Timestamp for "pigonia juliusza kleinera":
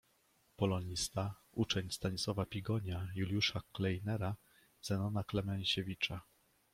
2.45-4.35